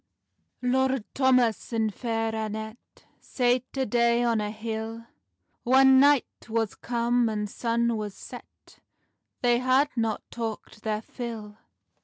182.) 0.61 0.77
LORD 0.95 1.05
THOMAS 1.13 1.73
and 1.73 1.93
Fair 1.93 2.33
Annet 2.33 2.79
Sate 3.19 3.77
a' 3.77 3.85
day 3.85 4.23
on 4.23 4.41
a 4.41 4.49
hill; 4.49 5.05
Whan 5.63 5.99
night 5.99 6.49
was 6.49 6.73
cum, 6.73 7.29
and 7.29 7.47
sun 7.47 7.95
was 7.95 8.15
sett, 8.15 8.79
They 9.43 9.59
had 9.59 9.89
not 9.95 10.23
talkt 10.31 10.81
their 10.81 11.03
fill. 11.03 11.59